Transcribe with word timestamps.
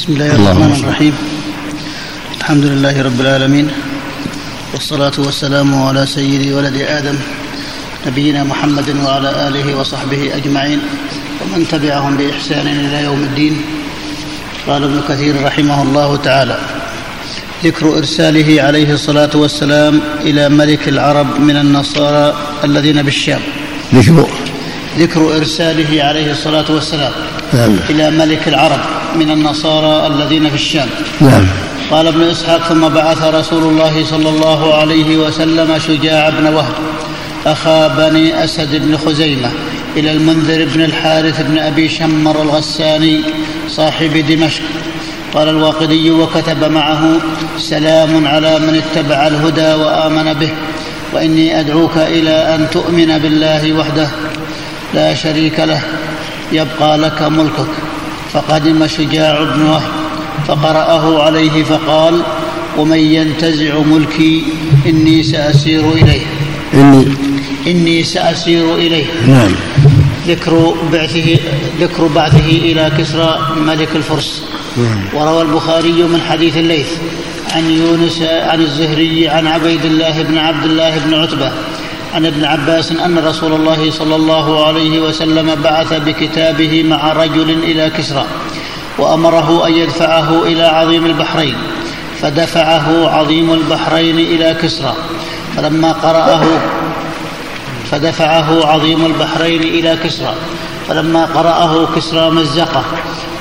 بسم 0.00 0.12
الله 0.12 0.34
الرحمن 0.34 0.72
الرحيم. 0.72 1.14
الحمد 2.40 2.64
لله 2.64 3.02
رب 3.02 3.20
العالمين 3.20 3.68
والصلاة 4.72 5.12
والسلام 5.18 5.82
على 5.82 6.06
سيد 6.06 6.52
ولد 6.52 6.76
آدم 6.76 7.16
نبينا 8.06 8.44
محمد 8.44 8.96
وعلى 9.04 9.48
آله 9.48 9.76
وصحبه 9.76 10.36
أجمعين 10.36 10.80
ومن 11.40 11.68
تبعهم 11.68 12.16
بإحسان 12.16 12.66
إلى 12.66 13.04
يوم 13.04 13.22
الدين. 13.22 13.62
قال 14.66 14.84
ابن 14.84 15.00
كثير 15.08 15.44
رحمه 15.44 15.82
الله 15.82 16.16
تعالى 16.16 16.58
ذكر 17.64 17.98
إرساله 17.98 18.62
عليه 18.62 18.92
الصلاة 18.92 19.30
والسلام 19.34 20.00
إلى 20.20 20.48
ملك 20.48 20.88
العرب 20.88 21.40
من 21.40 21.56
النصارى 21.56 22.36
الذين 22.64 23.02
بالشام. 23.02 23.40
ذكر. 23.94 24.49
ذكر 24.98 25.36
إرساله 25.36 26.04
عليه 26.04 26.30
الصلاة 26.30 26.64
والسلام 26.70 27.12
نعم. 27.52 27.76
إلى 27.90 28.10
ملك 28.10 28.48
العرب 28.48 28.80
من 29.16 29.30
النصارى 29.30 30.06
الذين 30.06 30.48
في 30.48 30.54
الشام. 30.54 30.88
نعم. 31.20 31.46
قال 31.90 32.06
ابن 32.06 32.22
إسحاق 32.22 32.68
ثم 32.68 32.88
بعث 32.88 33.22
رسول 33.22 33.62
الله 33.62 34.04
صلى 34.04 34.28
الله 34.28 34.74
عليه 34.74 35.16
وسلم 35.16 35.78
شجاع 35.78 36.28
بن 36.28 36.46
وهب 36.46 36.74
أخا 37.46 37.88
بني 37.88 38.44
أسد 38.44 38.76
بن 38.76 38.96
خزيمة 38.96 39.50
إلى 39.96 40.12
المنذر 40.12 40.68
بن 40.74 40.84
الحارث 40.84 41.40
بن 41.40 41.58
أبي 41.58 41.88
شمر 41.88 42.42
الغساني 42.42 43.20
صاحب 43.68 44.26
دمشق. 44.28 44.62
قال 45.34 45.48
الواقدي 45.48 46.10
وكتب 46.10 46.64
معه 46.64 47.20
سلام 47.58 48.26
على 48.26 48.58
من 48.58 48.82
اتبع 48.82 49.26
الهدى 49.26 49.74
وآمن 49.74 50.34
به 50.34 50.50
وإني 51.12 51.60
أدعوك 51.60 51.96
إلى 51.96 52.54
أن 52.54 52.70
تؤمن 52.70 53.18
بالله 53.18 53.72
وحده. 53.72 54.10
لا 54.94 55.14
شريك 55.14 55.60
له 55.60 55.82
يبقى 56.52 56.98
لك 56.98 57.22
ملكك. 57.22 57.70
فقدم 58.32 58.86
شجاع 58.86 59.42
بن 59.42 59.62
وهب 59.62 59.90
فقرأه 60.46 61.22
عليه 61.22 61.64
فقال 61.64 62.22
ومن 62.78 62.98
ينتزع 62.98 63.78
ملكي 63.78 64.44
إني 64.86 65.22
سأسير 65.22 65.92
إليه. 65.92 66.26
إني 66.74 67.06
إني 67.66 68.04
سأسير 68.04 68.74
إليه. 68.74 69.06
نعم. 69.26 69.52
ذكر 70.28 70.74
بعثه 70.92 71.38
ذكر 71.80 72.06
بعثه 72.06 72.48
إلى 72.48 72.92
كسرى 72.98 73.38
ملك 73.56 73.96
الفرس. 73.96 74.44
وروى 75.14 75.42
البخاري 75.42 76.02
من 76.02 76.20
حديث 76.30 76.56
الليث 76.56 76.88
عن 77.54 77.70
يونس 77.70 78.22
عن 78.22 78.60
الزهري 78.60 79.28
عن 79.28 79.46
عبيد 79.46 79.84
الله 79.84 80.22
بن 80.22 80.38
عبد 80.38 80.64
الله 80.64 80.98
بن 80.98 81.14
عتبة 81.14 81.52
عن 82.14 82.26
ابن 82.26 82.44
عباس 82.44 82.92
أن 82.92 83.18
رسول 83.18 83.52
الله 83.52 83.90
صلى 83.90 84.16
الله 84.16 84.66
عليه 84.66 85.00
وسلم 85.00 85.54
بعث 85.64 85.92
بكتابه 85.92 86.82
مع 86.82 87.12
رجل 87.12 87.50
إلى 87.50 87.90
كسرى 87.90 88.24
وأمره 88.98 89.66
أن 89.66 89.72
يدفعه 89.72 90.42
إلى 90.42 90.62
عظيم 90.62 91.06
البحرين 91.06 91.54
فدفعه 92.22 93.08
عظيم 93.08 93.52
البحرين 93.54 94.18
إلى 94.18 94.56
كسرى 94.62 94.94
فلما 95.56 95.92
قرأه 95.92 96.44
فدفعه 97.90 98.66
عظيم 98.66 99.06
البحرين 99.06 99.62
إلى 99.62 99.98
كسرى 100.04 100.34
فلما 100.88 101.24
قرأه 101.24 101.86
كسرى 101.96 102.30
مزقه 102.30 102.84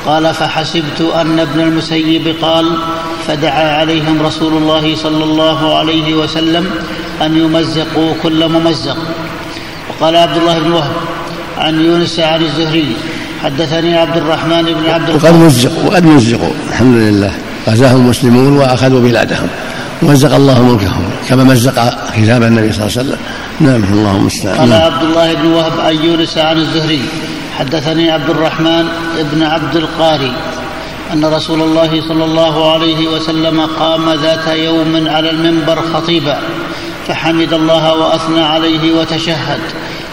قال 0.06 0.34
فحسبت 0.34 1.02
أن 1.16 1.40
ابن 1.40 1.60
المسيب 1.60 2.36
قال 2.42 2.78
فدعا 3.30 3.80
عليهم 3.80 4.22
رسول 4.22 4.54
الله 4.58 4.96
صلى 4.96 5.24
الله 5.24 5.78
عليه 5.78 6.14
وسلم 6.14 6.66
أن 7.22 7.38
يمزقوا 7.38 8.14
كل 8.24 8.48
ممزق. 8.48 8.98
وقال 9.90 10.16
عبد 10.16 10.38
الله 10.38 10.60
بن 10.60 10.72
وهب 10.72 10.92
عن 11.58 11.82
يونس 11.86 12.20
عن 12.20 12.42
الزهري 12.42 12.96
حدثني 13.44 13.98
عبد 13.98 14.18
الرحمن 14.18 14.64
بن 14.64 14.90
عبد 14.90 15.10
وقد 15.10 15.34
مزقوا 15.34 15.84
وقد 15.84 16.06
مزقوا 16.06 16.54
الحمد 16.70 16.96
لله. 16.96 17.32
غزاهم 17.68 17.96
المسلمون 17.96 18.58
وأخذوا 18.58 19.02
بلادهم. 19.02 19.48
ومزق 20.02 20.36
الله 20.36 20.64
ملكهم 20.64 21.10
كما 21.30 21.44
مزق 21.44 21.78
كتاب 22.16 22.44
النبي 22.44 22.72
صلى 22.72 22.86
الله 22.86 22.98
عليه 22.98 23.10
وسلم. 23.10 23.18
نعم 23.60 23.84
الله 23.94 24.16
المستعان. 24.16 24.58
قال 24.58 24.70
نعم. 24.70 24.82
عبد 24.82 25.04
الله 25.04 25.34
بن 25.34 25.48
وهب 25.48 25.80
عن 25.80 25.96
يونس 25.96 26.38
عن 26.38 26.58
الزهري 26.58 27.02
حدثني 27.60 28.12
عبد 28.12 28.30
الرحمن 28.30 28.86
بن 29.32 29.44
عبد 29.44 29.76
القاري 29.76 30.32
أن 31.14 31.26
رسول 31.26 31.62
الله 31.62 32.02
صلى 32.08 32.24
الله 32.24 32.72
عليه 32.72 33.08
وسلم 33.08 33.62
قام 33.80 34.10
ذات 34.14 34.48
يوم 34.48 35.08
على 35.08 35.30
المنبر 35.30 35.82
خطيبا 35.82 36.38
فحمد 37.08 37.54
الله 37.54 37.94
وأثنى 37.94 38.42
عليه 38.42 38.94
وتشهد 38.94 39.60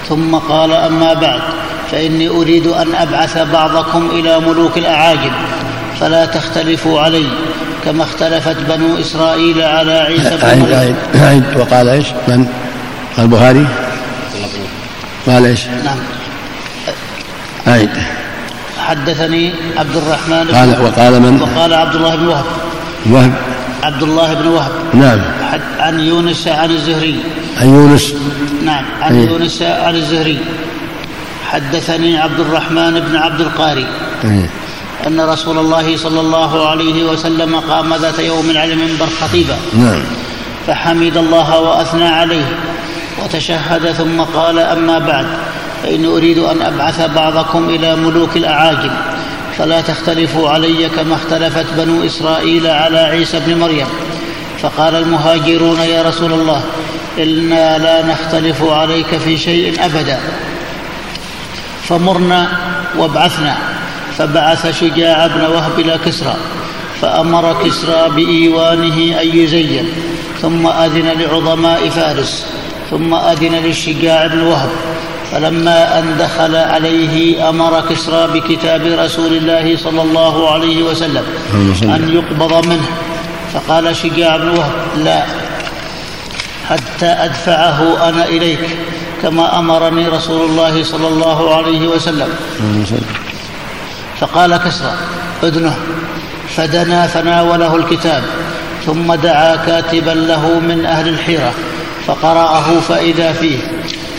ثم 0.08 0.34
قال 0.34 0.72
أما 0.72 1.14
بعد 1.14 1.40
فإني 1.90 2.28
أريد 2.28 2.66
أن 2.66 2.94
أبعث 2.94 3.38
بعضكم 3.38 4.10
إلى 4.10 4.40
ملوك 4.40 4.78
الأعاجم 4.78 5.32
فلا 6.00 6.26
تختلفوا 6.26 7.00
علي 7.00 7.26
كما 7.84 8.02
اختلفت 8.02 8.56
بنو 8.68 9.00
إسرائيل 9.00 9.62
على 9.62 9.92
عيسى 9.92 10.36
بن 10.42 10.60
مريم 10.60 10.74
أعد 10.74 10.96
أعد 11.14 11.56
وقال 11.56 11.88
إيش؟ 11.88 12.06
من؟ 12.28 12.46
البخاري؟ 13.18 13.66
قال 15.26 15.46
إيش؟ 15.46 15.66
نعم 15.66 15.98
أعد 17.68 17.90
حدثني 18.86 19.54
عبد 19.76 19.96
الرحمن 19.96 20.44
بن 20.44 20.54
قال 20.54 20.82
وقال 20.82 21.22
من؟ 21.22 21.42
وقال 21.42 21.74
عبد 21.74 21.94
الله 21.94 22.16
بن 22.16 22.26
وهب. 22.26 22.44
وهب. 23.06 23.32
عبد 23.82 24.02
الله 24.02 24.34
بن 24.34 24.46
وهب. 24.46 24.72
نعم. 24.94 25.20
عن 25.78 26.00
يونس 26.00 26.48
عن 26.48 26.70
الزهري. 26.70 27.20
عن 27.60 27.68
يونس. 27.68 28.14
نعم. 28.64 28.84
عن 29.02 29.14
إيه. 29.14 29.28
يونس 29.28 29.62
عن 29.62 29.94
الزهري. 29.94 30.38
حدثني 31.46 32.18
عبد 32.18 32.40
الرحمن 32.40 33.00
بن 33.00 33.16
عبد 33.16 33.40
القاري. 33.40 33.86
إيه. 34.24 34.50
أن 35.06 35.20
رسول 35.20 35.58
الله 35.58 35.96
صلى 35.96 36.20
الله 36.20 36.68
عليه 36.68 37.04
وسلم 37.04 37.56
قام 37.56 37.94
ذات 37.94 38.18
يوم 38.18 38.52
على 38.56 38.72
المنبر 38.72 39.06
خطيبا 39.20 39.56
نعم. 39.74 40.02
فحمد 40.66 41.16
الله 41.16 41.58
وأثنى 41.58 42.08
عليه. 42.08 42.46
وتشهد 43.24 43.92
ثم 43.92 44.20
قال 44.20 44.58
أما 44.58 44.98
بعد. 44.98 45.26
فإني 45.82 46.06
أريد 46.06 46.38
أن 46.38 46.62
أبعث 46.62 47.10
بعضكم 47.10 47.68
إلى 47.68 47.96
ملوك 47.96 48.36
الأعاجم 48.36 48.90
فلا 49.58 49.80
تختلفوا 49.80 50.50
علي 50.50 50.88
كما 50.88 51.14
اختلفت 51.14 51.66
بنو 51.76 52.06
إسرائيل 52.06 52.66
على 52.66 52.98
عيسى 52.98 53.40
بن 53.46 53.58
مريم. 53.58 53.86
فقال 54.62 54.94
المهاجرون 54.94 55.80
يا 55.80 56.02
رسول 56.02 56.32
الله 56.32 56.62
إنا 57.18 57.78
لا 57.78 58.06
نختلف 58.06 58.64
عليك 58.64 59.16
في 59.18 59.36
شيء 59.36 59.84
أبدا. 59.84 60.18
فمرنا 61.82 62.48
وابعثنا 62.98 63.56
فبعث 64.18 64.80
شجاع 64.80 65.26
بن 65.26 65.40
وهب 65.40 65.80
إلى 65.80 65.98
كسرى 66.06 66.36
فأمر 67.00 67.64
كسرى 67.64 68.08
بإيوانه 68.08 69.20
أن 69.22 69.38
يزين 69.38 69.88
ثم 70.42 70.66
أذن 70.66 71.20
لعظماء 71.20 71.88
فارس 71.88 72.46
ثم 72.90 73.14
أذن 73.14 73.54
للشجاع 73.54 74.26
بن 74.26 74.40
وهب. 74.40 74.70
فلما 75.32 75.98
أن 75.98 76.16
دخل 76.18 76.56
عليه 76.56 77.48
أمر 77.48 77.80
كسرى 77.90 78.40
بكتاب 78.40 78.82
رسول 78.86 79.32
الله 79.36 79.76
صلى 79.76 80.02
الله 80.02 80.50
عليه 80.52 80.82
وسلم. 80.82 81.24
أن 81.96 82.08
يقبض 82.14 82.66
منه 82.66 82.86
فقال 83.54 83.96
شجاع 83.96 84.36
بن 84.36 84.48
وهب 84.48 84.72
لا 85.04 85.24
حتى 86.68 87.06
أدفعه 87.06 88.08
أنا 88.08 88.24
إليك 88.24 88.78
كما 89.22 89.58
أمرني 89.58 90.08
رسول 90.08 90.50
الله 90.50 90.82
صلى 90.84 91.08
الله 91.08 91.54
عليه 91.54 91.88
وسلم. 91.88 92.28
فقال 94.20 94.56
كسرى 94.56 94.94
ادنه 95.42 95.76
فدنا 96.56 97.06
فناوله 97.06 97.76
الكتاب 97.76 98.22
ثم 98.86 99.14
دعا 99.14 99.56
كاتبا 99.56 100.10
له 100.10 100.60
من 100.60 100.86
أهل 100.86 101.08
الحيرة 101.08 101.52
فقرأه 102.06 102.80
فإذا 102.88 103.32
فيه 103.32 103.58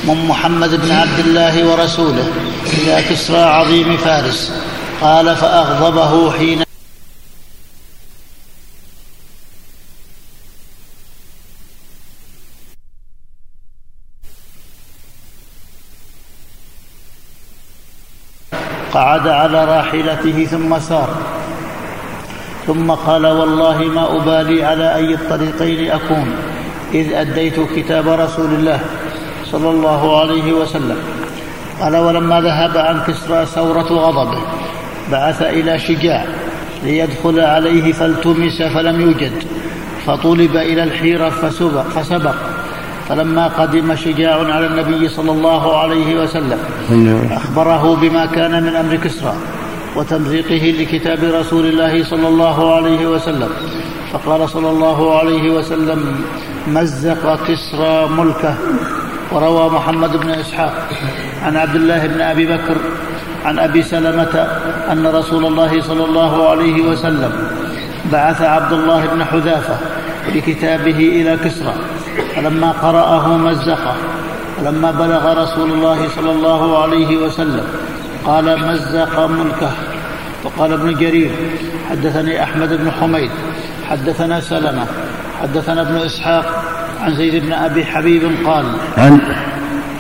من 0.08 0.26
محمد 0.26 0.70
بن 0.70 0.92
عبد 0.92 1.20
الله 1.20 1.68
ورسوله 1.68 2.28
إلى 2.74 3.04
كسرى 3.10 3.38
عظيم 3.38 3.98
فارس 3.98 4.54
قال 5.02 5.36
فأغضبه 5.36 6.32
حين 6.32 6.64
قعد 18.94 19.28
على 19.28 19.66
راحلته 19.66 20.46
ثم 20.46 20.80
سار. 20.80 21.10
ثم 22.68 22.92
قال 22.92 23.26
والله 23.26 23.78
ما 23.78 24.16
أبالي 24.16 24.64
على 24.64 24.96
أي 24.96 25.14
الطريقين 25.14 25.92
أكون 25.92 26.36
إذ 26.94 27.14
أديت 27.14 27.60
كتاب 27.76 28.08
رسول 28.10 28.54
الله. 28.54 29.07
صلى 29.52 29.70
الله 29.70 30.20
عليه 30.20 30.54
وسلم. 30.54 30.98
قال 31.82 31.98
ولما 31.98 32.42
ذهب 32.42 32.78
عن 32.78 33.02
كسرى 33.08 33.46
ثورة 33.46 33.90
غضبه 33.94 34.42
بعث 35.12 35.42
إلى 35.42 35.80
شجاع 35.80 36.26
ليدخل 36.84 37.40
عليه 37.40 37.94
فالتمس 37.94 38.62
فلم 38.62 39.02
يوجد 39.02 39.32
فطلب 40.06 40.56
إلى 40.56 40.84
الحيرة 40.84 41.30
فسبق, 41.30 41.82
فسبق. 41.82 42.36
فلما 43.10 43.48
قدم 43.48 43.96
شجاع 43.96 44.36
على 44.54 44.66
النبي 44.66 45.10
صلى 45.10 45.32
الله 45.32 45.78
عليه 45.78 46.22
وسلم 46.22 46.60
أخبره 47.32 47.96
بما 47.96 48.26
كان 48.26 48.64
من 48.64 48.76
أمر 48.76 48.96
كسرى 48.96 49.34
وتمزيقه 49.96 50.64
لكتاب 50.80 51.20
رسول 51.24 51.66
الله 51.66 52.04
صلى 52.04 52.28
الله 52.28 52.76
عليه 52.76 53.08
وسلم. 53.08 53.50
فقال 54.14 54.50
صلى 54.50 54.70
الله 54.70 55.20
عليه 55.20 55.52
وسلم 55.52 56.16
مزق 56.68 57.40
كسرى 57.48 58.10
ملكه 58.18 58.56
وروى 59.32 59.70
محمد 59.70 60.18
بن 60.18 60.30
إسحاق 60.30 60.90
عن 61.44 61.58
عبد 61.58 61.76
الله 61.76 62.08
بن 62.08 62.22
أبي 62.22 62.46
بكر 62.46 62.78
عن 63.46 63.60
أبي 63.60 63.84
سلمة 63.84 64.48
أن 64.92 65.08
رسول 65.08 65.46
الله 65.46 65.82
صلى 65.82 66.06
الله 66.06 66.50
عليه 66.50 66.82
وسلم 66.82 67.32
بعث 68.12 68.42
عبد 68.42 68.74
الله 68.74 69.06
بن 69.06 69.24
حذافة 69.26 69.78
بكتابه 70.34 71.00
إلى 71.00 71.38
كسرى 71.38 71.74
فلما 72.36 72.72
قرأه 72.72 73.38
مزقه 73.38 73.96
ولما 74.60 74.92
بلغ 74.92 75.44
رسول 75.44 75.72
الله 75.72 76.10
صلى 76.16 76.32
الله 76.32 76.82
عليه 76.82 77.18
وسلم 77.18 77.64
قال 78.26 78.60
مزق 78.60 79.20
ملكه. 79.20 79.72
وقال 80.44 80.74
ابن 80.74 80.94
جرير 80.94 81.32
حدثني 81.90 82.44
أحمد 82.44 82.74
بن 82.74 82.92
حميد 82.92 83.32
حدثنا 83.90 84.42
سلمة 84.42 84.86
حدثنا 85.42 85.82
ابن 85.82 85.96
إسحاق 85.96 86.64
عن 87.02 87.16
زيد 87.16 87.44
بن 87.46 87.54
أبي 87.54 87.86
حبيب 87.86 88.22
قال 88.46 88.66
عن 88.98 89.20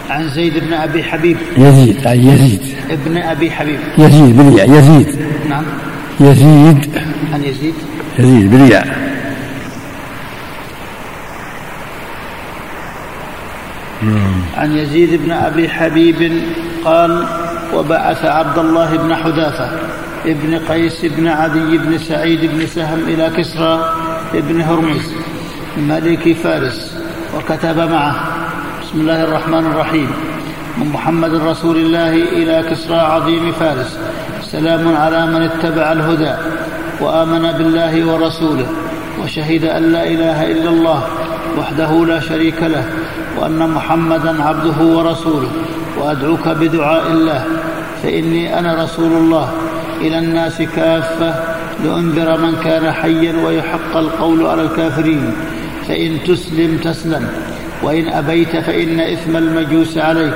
عن 0.09 0.29
زيد 0.29 0.57
بن 0.57 0.73
أبي 0.73 1.03
حبيب. 1.03 1.37
يزيد 1.57 2.07
عن 2.07 2.19
يزيد. 2.19 2.61
ابن 2.89 3.17
أبي 3.17 3.51
حبيب. 3.51 3.79
يزيد 3.97 4.37
بالياء 4.37 4.69
يزيد. 4.69 5.15
نعم. 5.49 5.63
يزيد. 6.19 7.01
عن 7.33 7.43
يزيد. 7.43 7.73
يزيد 8.19 8.51
بالياء 8.51 9.07
عن 14.57 14.77
يزيد 14.77 15.21
بن 15.25 15.31
أبي 15.31 15.69
حبيب 15.69 16.41
قال 16.85 17.25
وبعث 17.73 18.25
عبد 18.25 18.57
الله 18.57 18.97
بن 18.97 19.15
حذافة 19.15 19.69
ابن 20.25 20.59
قيس 20.69 21.05
بن 21.05 21.27
عدي 21.27 21.77
بن 21.77 21.97
سعيد 21.97 22.39
بن 22.45 22.67
سهم 22.67 22.99
إلى 23.07 23.31
كسرى 23.37 23.93
ابن 24.33 24.61
هرمز. 24.61 25.13
ملك 25.77 26.35
فارس 26.43 26.97
وكتب 27.35 27.77
معه. 27.77 28.15
بسم 28.81 29.01
الله 29.01 29.23
الرحمن 29.23 29.65
الرحيم. 29.65 30.11
من 30.77 30.87
محمد 30.87 31.33
رسول 31.33 31.77
الله 31.77 32.09
إلى 32.09 32.65
كسرى 32.69 32.97
عظيم 32.97 33.51
فارس. 33.51 33.99
سلام 34.41 34.95
على 34.95 35.25
من 35.25 35.41
اتبع 35.41 35.91
الهدى 35.91 36.33
وآمن 37.01 37.51
بالله 37.51 38.05
ورسوله 38.05 38.67
وشهد 39.23 39.63
أن 39.65 39.83
لا 39.91 40.03
إله 40.07 40.51
إلا 40.51 40.69
الله 40.69 41.03
وحده 41.57 42.05
لا 42.05 42.19
شريك 42.19 42.63
له 42.63 42.83
وأن 43.39 43.69
محمدا 43.69 44.43
عبده 44.43 44.79
ورسوله 44.81 45.51
وأدعوك 45.97 46.47
بدعاء 46.47 47.11
الله. 47.11 47.43
فإني 48.03 48.59
أنا 48.59 48.83
رسول 48.83 49.11
الله. 49.11 49.51
إلى 50.01 50.19
الناس 50.19 50.61
كافة 50.61 51.35
لأنذر 51.83 52.37
من 52.37 52.55
كان 52.63 52.91
حيا 52.91 53.45
ويحق 53.45 53.97
القول 53.97 54.45
على 54.45 54.61
الكافرين. 54.61 55.33
فإن 55.87 56.17
تسلم 56.27 56.77
تسلم 56.83 57.29
وإن 57.83 58.07
أبيت 58.07 58.57
فإن 58.57 58.99
إثم 58.99 59.37
المجوس 59.37 59.97
عليك. 59.97 60.33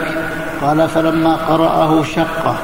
قال 0.61 0.89
فلما 0.89 1.35
قرأه 1.35 2.03
شقه 2.03 2.57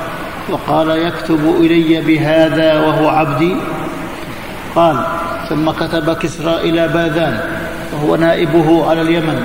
وقال 0.49 0.89
يكتب 0.89 1.55
إلي 1.59 2.01
بهذا 2.01 2.79
وهو 2.79 3.09
عبدي؟ 3.09 3.55
قال 4.75 4.97
ثم 5.49 5.71
كتب 5.71 6.13
كسرى 6.13 6.55
إلى 6.69 6.87
باذان 6.87 7.39
وهو 7.93 8.15
نائبه 8.15 8.89
على 8.89 9.01
اليمن. 9.01 9.43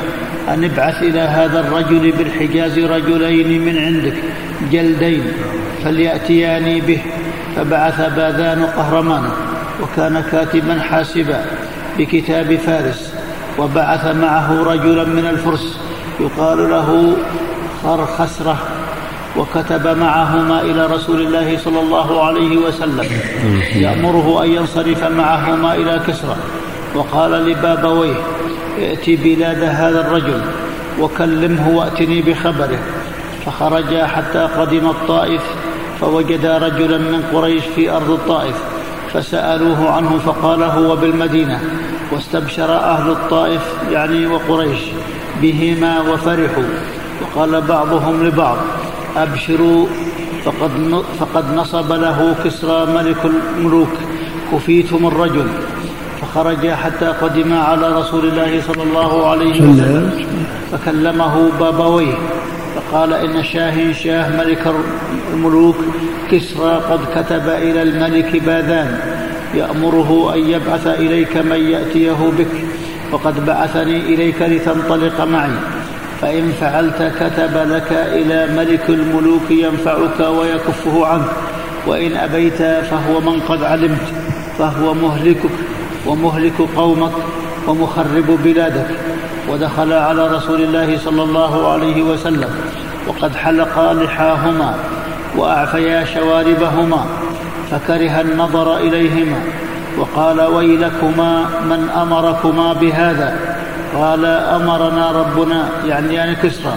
أن 0.49 0.65
ابعث 0.65 1.03
إلى 1.03 1.21
هذا 1.21 1.61
الرجل 1.61 2.13
بالحجاز 2.13 2.79
رجلين 2.79 3.65
من 3.65 3.79
عندك 3.79 4.15
جلدين 4.73 5.25
فليأتياني 5.85 6.81
به. 6.81 7.03
فبعث 7.57 8.01
باذان 8.01 8.65
قهرمان 8.65 9.25
وكان 9.83 10.25
كاتبا 10.33 10.81
حاسبا 10.81 11.45
بكتاب 11.99 12.57
فارس. 12.57 13.12
وبعث 13.59 14.07
معه 14.07 14.63
رجلا 14.63 15.05
من 15.05 15.27
الفرس 15.27 15.79
يقال 16.21 16.71
له 16.71 17.17
خرخسرة 17.83 18.57
وكتب 19.37 19.87
معهما 19.87 20.61
إلى 20.61 20.87
رسول 20.87 21.21
الله 21.21 21.59
صلى 21.59 21.81
الله 21.81 22.25
عليه 22.25 22.57
وسلم 22.57 23.07
يأمره 23.75 24.45
أن 24.45 24.51
ينصرف 24.51 25.05
معهما 25.05 25.75
إلى 25.75 26.01
كسرى. 26.07 26.37
وقال 26.95 27.31
لبابويه 27.31 28.15
ائت 28.79 29.21
بلاد 29.21 29.63
هذا 29.63 30.01
الرجل 30.01 30.41
وكلمه 31.01 31.69
وأتني 31.69 32.23
بخبره. 32.23 32.79
فخرجا 33.47 34.07
حتى 34.07 34.39
قدم 34.39 34.89
الطائف 34.91 35.43
فوجدا 36.01 36.59
رجلا 36.59 36.99
من 36.99 37.23
قريش 37.33 37.63
في 37.77 37.91
أرض 37.91 38.11
الطائف 38.11 38.57
فسألوه 39.13 39.91
عنه 39.91 40.19
فقال 40.19 40.63
هو 40.63 40.97
بالمدينة. 40.97 41.61
واستبشر 42.13 42.77
أهل 42.77 43.11
الطائف 43.11 43.63
يعني 43.93 44.27
وقريش 44.27 44.81
بهما 45.43 46.01
وفرحوا 46.01 46.65
وقال 47.23 47.61
بعضهم 47.61 48.27
لبعض 48.27 48.57
أبشروا 49.17 49.87
فقد 50.45 51.03
فقد 51.21 51.55
نصب 51.55 51.93
له 51.93 52.35
كسرى 52.45 52.87
ملك 52.87 53.17
الملوك 53.25 53.93
كفيتم 54.53 55.07
الرجل 55.07 55.47
فخرجا 56.21 56.77
حتى 56.77 57.07
قدما 57.07 57.59
على 57.63 57.93
رسول 57.93 58.25
الله 58.25 58.63
صلى 58.63 58.83
الله 58.83 59.31
عليه 59.31 59.61
وسلم 59.63 60.25
فكلمه 60.73 61.51
بابويه 61.61 62.15
فقال 62.75 63.13
إن 63.13 63.45
شاه 63.45 63.93
شاه 63.93 64.37
ملك 64.37 64.75
الملوك 65.33 65.77
كسرى 66.31 66.81
قد 66.91 67.01
كتب 67.15 67.49
إلى 67.49 67.83
الملك 67.83 68.43
باذان 68.43 69.12
يأمره 69.55 70.35
أن 70.35 70.39
يبعث 70.39 70.87
إليك 70.87 71.37
من 71.37 71.71
يأتيه 71.71 72.33
بك. 72.39 72.47
وقد 73.13 73.47
بعثني 73.47 73.97
إليك 74.01 74.43
لتنطلق 74.43 75.21
معي. 75.21 75.51
فإن 76.21 76.53
فعلت 76.61 77.13
كتب 77.21 77.73
لك 77.73 77.93
إلى 77.93 78.57
ملك 78.57 78.91
الملوك 78.91 79.51
ينفعك 79.51 80.21
ويكفه 80.21 81.07
عنك. 81.07 81.31
وإن 81.87 82.17
أبيت 82.17 82.63
فهو 82.63 83.21
من 83.21 83.41
قد 83.41 83.63
علمت. 83.63 84.13
فهو 84.59 84.95
مهلكك 84.95 85.51
ومهلك 86.07 86.59
قومك 86.77 87.13
ومخرب 87.67 88.39
بلادك. 88.45 88.87
ودخل 89.49 89.93
على 89.93 90.27
رسول 90.29 90.63
الله 90.63 90.99
صلى 90.99 91.23
الله 91.23 91.73
عليه 91.73 92.03
وسلم. 92.03 92.51
وقد 93.09 93.37
حلقا 93.37 93.95
لحاهما 93.95 94.75
وأعفيا 95.37 96.05
شواربهما. 96.05 97.22
فكره 97.73 98.21
النظر 98.21 98.77
إليهما 98.77 99.41
وقال 99.99 100.41
ويلكما 100.41 101.45
من 101.65 101.91
أمركما 102.03 102.73
بهذا 102.73 103.37
قال 103.95 104.25
أمرنا 104.27 105.11
ربنا 105.11 105.69
يعني 105.87 106.15
يعني 106.15 106.35
كسرى 106.35 106.75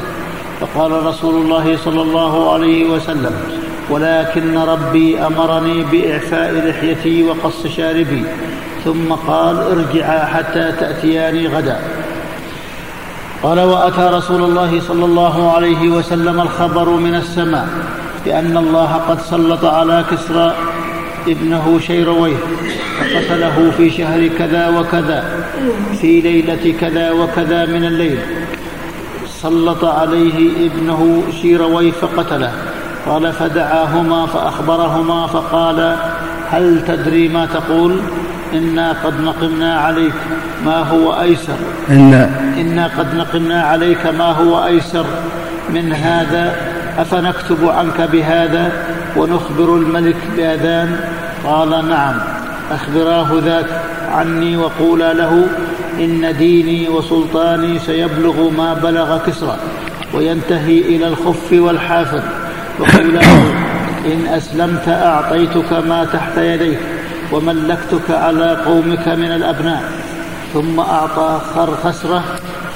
فقال 0.62 1.06
رسول 1.06 1.36
الله 1.36 1.78
صلى 1.86 2.02
الله 2.02 2.54
عليه 2.54 2.90
وسلم 2.90 3.32
ولكن 3.90 4.58
ربي 4.58 5.20
أمرني 5.20 5.84
بإعفاء 5.84 6.54
لحيتي 6.70 7.24
وقص 7.24 7.68
شاربي 7.68 8.24
ثم 8.86 9.14
قال 9.14 9.58
ارجعا 9.58 10.26
حتى 10.26 10.72
تأتياني 10.80 11.48
غدا 11.48 11.80
قال 13.44 13.60
وأتى 13.60 14.10
رسول 14.14 14.44
الله 14.44 14.82
صلى 14.88 15.06
الله 15.06 15.52
عليه 15.52 15.90
وسلم 15.90 16.42
الخبر 16.42 16.90
من 16.90 17.16
السماء 17.16 17.68
بأن 18.26 18.58
الله 18.58 18.94
قد 19.10 19.22
سلط 19.22 19.66
على 19.66 20.06
كسرى 20.12 20.56
ابنه 21.28 21.80
شيرويه 21.80 22.36
فقتله 23.00 23.72
في 23.78 23.90
شهر 23.90 24.28
كذا 24.28 24.68
وكذا 24.68 25.24
في 26.02 26.22
ليلة 26.22 26.74
كذا 26.82 27.12
وكذا 27.12 27.66
من 27.66 27.86
الليل. 27.86 28.20
سلط 29.28 29.86
عليه 29.86 30.68
ابنه 30.68 31.24
شيرويه 31.42 31.92
فقتله. 31.92 32.52
قال 33.06 33.34
فدعاهما 33.34 34.26
فأخبرهما 34.26 35.28
فقال 35.28 35.96
هل 36.52 36.82
تدري 36.88 37.28
ما 37.28 37.46
تقول؟ 37.46 38.00
إنا 38.54 38.96
قد 39.04 39.22
نقمنا 39.22 39.80
عليك 39.80 40.14
ما 40.66 40.80
هو 40.82 41.22
أيسر. 41.22 41.58
إنا 41.90 42.30
إنا 42.58 42.90
قد 42.98 43.16
نقمنا 43.16 43.62
عليك 43.62 44.06
ما 44.06 44.32
هو 44.32 44.66
أيسر. 44.66 45.06
من 45.70 45.94
هذا 45.94 46.56
أفنكتب 46.98 47.70
عنك 47.70 48.02
بهذا؟ 48.12 48.72
ونخبر 49.18 49.76
الملك 49.76 50.18
بأذان؟ 50.38 51.00
قال 51.46 51.70
نعم. 51.70 52.16
أخبراه 52.72 53.28
ذاك 53.46 53.82
عني 54.12 54.58
وقولا 54.58 55.14
له 55.14 55.48
إن 56.00 56.38
ديني 56.38 56.90
وسلطاني 56.90 57.80
سيبلغ 57.80 58.50
ما 58.50 58.74
بلغ 58.74 59.18
كسرى 59.18 59.58
وينتهي 60.14 60.80
إلى 60.80 61.08
الخف 61.08 61.52
والحافظ 61.52 62.22
وقولا 62.80 63.22
إن 64.06 64.28
أسلمت 64.28 64.88
أعطيتك 64.88 65.74
ما 65.74 66.08
تحت 66.14 66.38
يديك 66.38 66.80
وملكتك 67.32 68.10
على 68.10 68.58
قومك 68.66 69.08
من 69.08 69.32
الأبناء. 69.32 69.84
ثم 70.54 70.80
أعطى 70.80 71.42
خرخسرة 71.56 72.24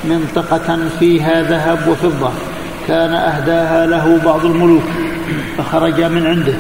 منطقة 0.04 0.80
فيها 1.00 1.42
ذهب 1.42 1.88
وفضة. 1.88 2.32
كان 2.88 3.14
أهداها 3.14 3.86
له 3.86 4.20
بعض 4.26 4.46
الملوك. 4.46 5.09
فخرج 5.58 6.02
من 6.02 6.28
عنده 6.28 6.54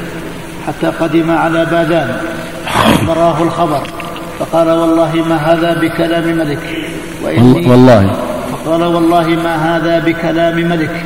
حتى 0.67 0.87
قدم 0.87 1.31
على 1.31 1.65
باذان 1.65 2.17
فأخبراه 2.65 3.43
الخبر 3.43 3.83
فقال 4.39 4.69
والله 4.69 5.15
ما 5.29 5.35
هذا 5.35 5.81
بكلام 5.81 6.37
ملك؟ 6.37 6.59
وإني 7.23 7.69
والله 7.69 8.15
فقال 8.51 8.83
والله 8.83 9.27
ما 9.27 9.55
هذا 9.55 9.99
بكلام 9.99 10.55
ملك؟ 10.55 11.03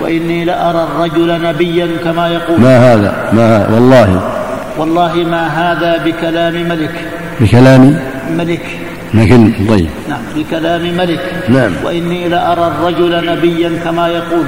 وإني 0.00 0.44
لأرى 0.44 0.82
الرجل 0.82 1.42
نبيا 1.42 1.88
كما 2.04 2.28
يقول. 2.28 2.60
ما 2.60 2.92
هذا؟ 2.92 3.30
ما 3.32 3.68
والله. 3.74 4.30
والله 4.78 5.14
ما 5.14 5.46
هذا 5.46 6.04
بكلام 6.04 6.54
ملك. 6.54 7.04
بكلام؟ 7.40 8.00
ملك. 8.30 8.66
لكن 9.14 9.52
طيب. 9.68 9.88
نعم 10.08 10.22
بكلام 10.36 10.82
ملك. 10.96 11.20
نعم. 11.48 11.72
وإني 11.84 12.28
لأرى 12.28 12.66
الرجل 12.66 13.26
نبيا 13.32 13.70
كما 13.84 14.08
يقول. 14.08 14.46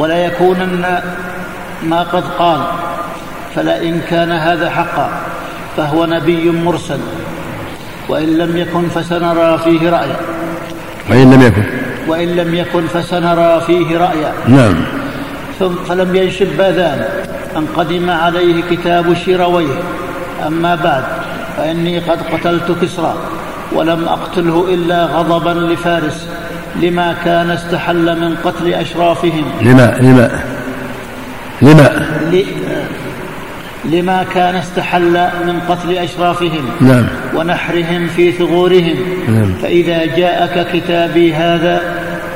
ولا 0.00 0.26
يكونن 0.26 1.00
ما 1.82 2.02
قد 2.02 2.24
قال 2.38 2.60
فلئن 3.54 4.00
كان 4.10 4.32
هذا 4.32 4.70
حقا 4.70 5.08
فهو 5.76 6.06
نبي 6.06 6.50
مرسل 6.50 6.98
وإن 8.08 8.38
لم 8.38 8.56
يكن 8.56 8.88
فسنرى 8.88 9.58
فيه 9.64 9.90
رأيا. 9.90 10.16
وإن 11.10 11.30
لم 11.34 11.42
يكن. 11.42 11.64
وإن 12.08 12.28
لم 12.36 12.54
يكن 12.54 12.86
فسنرى 12.86 13.60
فيه 13.66 13.98
رأيا. 13.98 14.32
نعم. 14.48 14.74
ثم 15.58 15.74
فلم 15.88 16.16
ينشب 16.16 16.56
بأذان 16.58 17.04
أن 17.56 17.66
قدم 17.76 18.10
عليه 18.10 18.62
كتاب 18.70 19.14
شيرويه. 19.14 19.76
أما 20.46 20.74
بعد 20.74 21.04
فإني 21.56 21.98
قد 21.98 22.18
قتلت 22.32 22.72
كسرى 22.82 23.14
ولم 23.72 24.08
أقتله 24.08 24.66
إلا 24.74 25.04
غضبا 25.04 25.72
لفارس. 25.72 26.28
لما 26.76 27.14
كان 27.24 27.50
استحل 27.50 28.20
من 28.20 28.36
قتل 28.44 28.74
أشرافهم. 28.74 29.44
لما 29.62 29.98
لما 30.00 30.40
لما 31.62 31.90
لما 33.84 34.24
كان 34.34 34.54
استحل 34.54 35.28
من 35.46 35.60
قتل 35.68 35.92
أشرافهم 35.92 36.64
نعم. 36.80 37.06
ونحرهم 37.34 38.06
في 38.16 38.32
ثغورهم. 38.32 38.96
نعم. 39.28 39.54
فإذا 39.62 40.04
جاءك 40.16 40.66
كتابي 40.72 41.34
هذا 41.34 41.80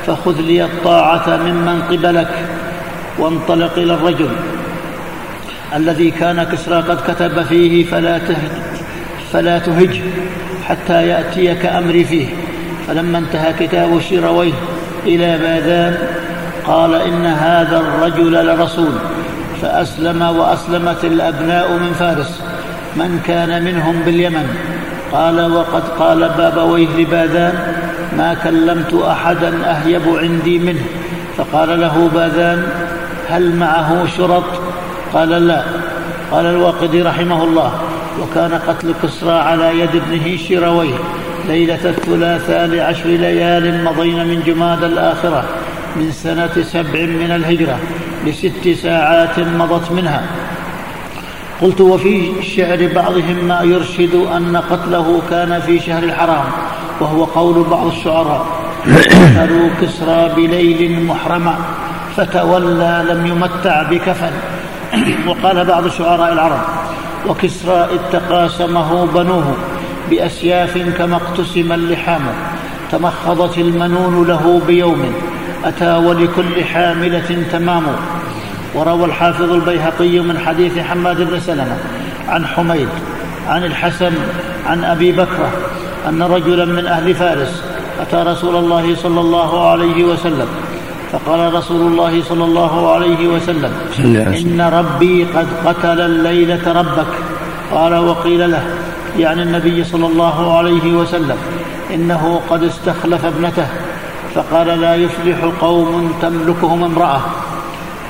فخذ 0.07 0.41
لي 0.41 0.65
الطاعة 0.65 1.37
ممن 1.37 1.83
قبلك 1.83 2.31
وانطلق 3.19 3.79
إلى 3.79 3.95
الرجل 3.95 4.31
الذي 5.77 6.11
كان 6.11 6.43
كسرى 6.43 6.77
قد 6.77 6.99
كتب 7.11 7.43
فيه 7.43 7.85
فلا 7.85 8.19
تهج 8.19 8.51
فلا 9.33 9.59
تهج 9.59 10.01
حتى 10.69 11.09
يأتيك 11.09 11.67
أمري 11.67 12.05
فيه. 12.05 12.27
فلما 12.87 13.19
انتهى 13.19 13.53
كتاب 13.53 14.01
شيرويه 14.01 14.53
إلى 15.07 15.39
باذان 15.39 15.99
قال 16.67 16.95
إن 16.95 17.27
هذا 17.27 17.79
الرجل 17.81 18.47
لرسول 18.47 18.93
فأسلم 19.63 20.23
وأسلمت 20.23 21.05
الأبناء 21.05 21.73
من 21.73 21.93
فارس 21.93 22.41
من 22.97 23.21
كان 23.27 23.65
منهم 23.65 24.03
باليمن. 24.03 24.57
قال 25.13 25.53
وقد 25.53 25.83
قال 25.99 26.29
بابويه 26.39 26.89
لباذان 26.99 27.55
ما 28.17 28.35
كلمت 28.35 28.95
أحدا 28.95 29.71
أهيب 29.71 30.03
عندي 30.09 30.59
منه. 30.59 30.85
فقال 31.37 31.81
له 31.81 32.11
باذان 32.15 32.67
هل 33.31 33.57
معه 33.57 34.07
شرط؟ 34.19 34.45
قال 35.15 35.29
لا. 35.29 35.65
قال 36.33 36.47
الواقدي 36.47 37.03
رحمه 37.03 37.45
الله 37.45 37.73
وكان 38.23 38.61
قتل 38.69 38.95
كسرى 39.03 39.33
على 39.33 39.81
يد 39.81 39.97
ابنه 39.97 40.37
شيرويه 40.37 40.95
ليلة 41.49 41.85
الثلاثاء 41.85 42.67
لعشر 42.67 43.09
ليال 43.09 43.85
مضين 43.85 44.27
من 44.27 44.43
جماد 44.47 44.85
الآخرة 44.85 45.45
من 45.97 46.13
سنة 46.13 46.63
سبع 46.63 47.07
من 47.07 47.31
الهجرة 47.31 47.79
لست 48.27 48.69
ساعات 48.83 49.39
مضت 49.39 49.93
منها. 49.93 50.23
قلت 51.63 51.81
وفي 51.81 52.43
شعر 52.43 52.91
بعضهم 52.95 53.45
ما 53.49 53.63
يرشد 53.63 54.15
أن 54.37 54.57
قتله 54.57 55.23
كان 55.31 55.61
في 55.61 55.81
شهر 55.81 56.03
الحرام 56.03 56.45
وهو 57.01 57.25
قول 57.25 57.65
بعض 57.65 57.87
الشعراء 57.87 58.47
قتلوا 58.87 59.69
كسرى 59.83 60.33
بليل 60.37 61.03
محرما 61.03 61.55
فتولى 62.17 63.05
لم 63.09 63.27
يمتع 63.27 63.83
بكفن. 63.83 64.33
وقال 65.27 65.65
بعض 65.65 65.89
شعراء 65.89 66.33
العرب 66.33 66.61
وكسرى 67.29 67.89
إذ 67.93 67.99
تقاسمه 68.13 69.07
بنوه 69.07 69.57
بأسياف 70.11 70.79
كما 70.99 71.17
اقتسم 71.17 71.73
اللحام 71.73 72.23
تمخضت 72.93 73.59
المنون 73.59 74.27
له 74.29 74.63
بيوم 74.67 75.15
أتى 75.65 75.97
ولكل 75.97 76.65
حاملة 76.65 77.45
تمام. 77.53 77.83
وروى 78.75 79.05
الحافظ 79.05 79.51
البيهقي 79.53 80.19
من 80.19 80.39
حديث 80.39 80.79
حماد 80.79 81.31
بن 81.31 81.41
سلمة 81.41 81.77
عن 82.29 82.47
حميد 82.47 82.89
عن 83.49 83.65
الحسن 83.65 84.13
عن 84.67 84.85
أبي 84.85 85.13
بكرة 85.13 85.51
أن 86.09 86.23
رجلا 86.23 86.65
من 86.65 86.87
أهل 86.87 87.15
فارس 87.15 87.63
أتى 88.01 88.17
رسول 88.17 88.57
الله 88.57 88.97
صلى 88.97 89.21
الله 89.21 89.71
عليه 89.71 90.05
وسلم 90.05 90.49
فقال 91.13 91.55
رسول 91.55 91.93
الله 91.93 92.23
صلى 92.23 92.45
الله 92.45 92.93
عليه 92.93 93.29
وسلم. 93.29 93.73
إن 94.37 94.61
ربي 94.61 95.25
قد 95.25 95.47
قتل 95.65 96.01
الليلة 96.01 96.73
ربك. 96.73 97.07
قال 97.73 97.95
وقيل 97.95 98.51
له 98.51 98.63
يعني 99.19 99.43
النبي 99.43 99.85
صلى 99.85 100.07
الله 100.07 100.59
عليه 100.59 100.93
وسلم 100.93 101.37
إنه 101.95 102.41
قد 102.51 102.63
استخلف 102.63 103.25
ابنته 103.25 103.67
فقال 104.35 104.81
لا 104.81 104.95
يفلح 104.95 105.39
قوم 105.61 106.13
تملكهم 106.23 106.85
امرأة. 106.85 107.21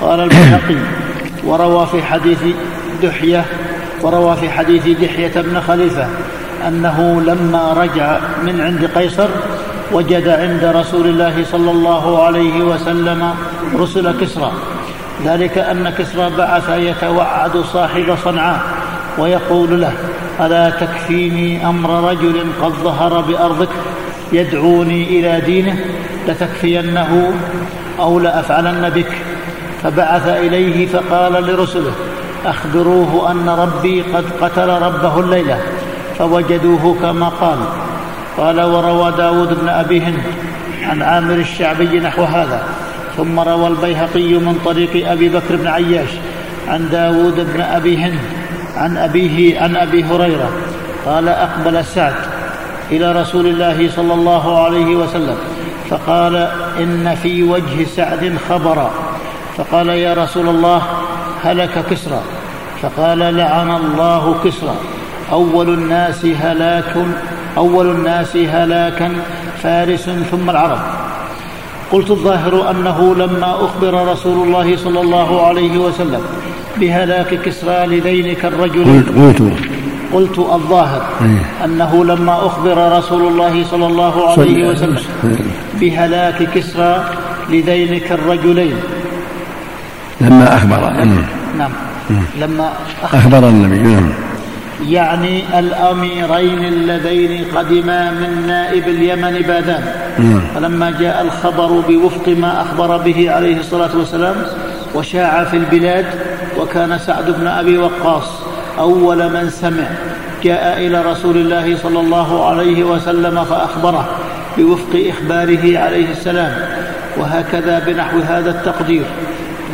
قال 0.01 0.21
البيهقي 0.21 0.77
وروى 1.45 1.87
في 1.87 2.03
حديث 2.03 2.39
دحية 3.03 3.45
وروى 4.03 4.37
في 4.37 4.51
حديث 4.51 4.89
دحية 4.89 5.41
بن 5.41 5.61
خليفة 5.61 6.07
أنه 6.69 7.23
لما 7.27 7.73
رجع 7.73 8.19
من 8.43 8.61
عند 8.61 8.91
قيصر 8.95 9.29
وجد 9.93 10.29
عند 10.29 10.65
رسول 10.65 11.07
الله 11.07 11.45
صلى 11.51 11.71
الله 11.71 12.23
عليه 12.23 12.63
وسلم 12.63 13.35
رسل 13.77 14.21
كسرى. 14.21 14.53
ذلك 15.25 15.59
أن 15.59 15.93
كسرى 15.99 16.31
بعث 16.39 16.71
يتوعد 16.71 17.57
صاحب 17.73 18.17
صنعاء 18.25 18.61
ويقول 19.19 19.81
له 19.81 19.93
ألا 20.41 20.71
تكفيني 20.71 21.69
أمر 21.69 22.11
رجل 22.11 22.47
قد 22.63 22.73
ظهر 22.73 23.21
بأرضك 23.21 23.69
يدعوني 24.33 25.19
إلى 25.19 25.41
دينه 25.47 25.85
لتكفينه 26.29 27.33
أو 28.01 28.19
لأفعلن 28.21 28.91
بك؟ 28.91 29.13
فبعث 29.83 30.27
إليه 30.27 30.87
فقال 30.87 31.33
لرسله 31.33 31.93
أخبروه 32.47 33.31
أن 33.31 33.49
ربي 33.49 34.03
قد 34.03 34.25
قتل 34.41 34.69
ربه 34.69 35.21
الليلة 35.21 35.59
فوجدوه 36.19 36.97
كما 37.03 37.29
قال. 37.29 37.59
قال 38.37 38.61
وروى 38.61 39.13
داود 39.17 39.61
بن 39.61 39.69
أبي 39.69 40.01
هند 40.01 40.23
عن 40.83 41.03
عامر 41.03 41.35
الشعبي 41.35 42.01
نحو 42.01 42.23
هذا 42.23 42.63
ثم 43.17 43.41
روى 43.41 43.67
البيهقي 43.67 44.35
من 44.35 44.61
طريق 44.65 45.11
أبي 45.11 45.29
بكر 45.29 45.57
بن 45.57 45.67
عياش 45.67 46.09
عن 46.69 46.89
داود 46.91 47.53
بن 47.55 47.61
أبي 47.61 47.97
هند 47.97 48.21
عن 48.77 48.97
أبيه 48.97 49.61
عن 49.61 49.77
أبي 49.77 50.05
هريرة 50.05 50.51
قال 51.07 51.29
أقبل 51.29 51.85
سعد 51.85 52.15
إلى 52.91 53.13
رسول 53.13 53.47
الله 53.47 53.91
صلى 53.97 54.15
الله 54.15 54.65
عليه 54.65 54.97
وسلم 54.97 55.37
فقال 55.91 56.37
إن 56.79 57.15
في 57.23 57.43
وجه 57.43 57.85
سعد 57.85 58.37
خبرا. 58.49 58.91
فقال 59.57 59.89
يا 59.89 60.15
رسول 60.15 60.49
الله 60.49 60.83
هلك 61.43 61.85
كسرى. 61.91 62.23
فقال 62.83 63.19
لعن 63.19 63.71
الله 63.71 64.35
كسرى. 64.45 64.75
أول 65.33 65.69
الناس 65.69 66.27
هلاك 66.27 66.97
أول 67.57 67.87
الناس 67.91 68.37
هلاكا 68.37 69.13
فارس 69.63 70.11
ثم 70.31 70.51
العرب. 70.51 70.79
قلت 71.93 72.11
الظاهر 72.11 72.71
أنه 72.71 73.15
لما 73.15 73.55
أخبر 73.65 74.13
رسول 74.13 74.49
الله 74.49 74.77
صلى 74.77 75.01
الله 75.01 75.47
عليه 75.47 75.79
وسلم 75.79 76.21
بهلاك 76.81 77.35
كسرى 77.45 77.87
لذينك 77.87 78.45
الرجل. 78.45 78.85
قلت 79.17 79.43
قلت 80.13 80.39
الظاهر 80.39 81.03
إيه. 81.23 81.65
أنه 81.65 82.05
لما 82.05 82.47
أخبر 82.47 82.99
رسول 82.99 83.27
الله 83.27 83.65
صلى 83.65 83.87
الله 83.87 84.31
عليه 84.31 84.69
وسلم 84.69 84.99
بهلاك 85.81 86.49
كسرى 86.55 87.05
لذينك 87.51 88.13
الرجلين. 88.13 88.77
لما 90.21 90.57
أخبر. 90.57 90.93
نعم. 91.59 91.73
لما 92.41 92.73
أخبر 93.03 93.49
النبي 93.49 93.79
نعم. 93.79 94.13
يعني 94.89 95.59
الأميرين 95.59 96.65
اللذين 96.65 97.45
قدما 97.55 98.11
من 98.11 98.47
نائب 98.47 98.89
اليمن 98.89 99.33
بادان. 99.33 99.85
فلما 100.55 100.91
جاء 101.01 101.23
الخبر 101.23 101.81
بوفق 101.89 102.29
ما 102.29 102.63
أخبر 102.63 102.97
به 102.97 103.31
عليه 103.31 103.61
الصلاة 103.61 103.97
والسلام 103.97 104.37
وشاع 104.95 105.45
في 105.45 105.57
البلاد 105.57 106.07
وكان 106.61 106.99
سعد 106.99 107.31
بن 107.31 107.47
أبي 107.47 107.79
وقاص 107.79 108.29
أول 108.79 109.33
من 109.33 109.51
سمع 109.51 109.87
جاء 110.43 110.87
إلى 110.87 111.03
رسول 111.03 111.37
الله 111.37 111.77
صلى 111.77 112.01
الله 112.01 112.49
عليه 112.49 112.85
وسلم 112.85 113.45
فأخبره 113.45 114.09
بوفق 114.59 115.05
إخباره 115.09 115.79
عليه 115.79 116.11
السلام 116.11 116.55
وهكذا 117.17 117.79
بنحو 117.87 118.19
هذا 118.19 118.51
التقدير. 118.51 119.05